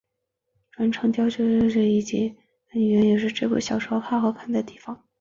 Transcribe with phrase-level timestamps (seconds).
[0.71, 2.35] 转场调度俐落明快以及
[2.71, 5.03] 充满机锋的语言也是这部小说好看的地方。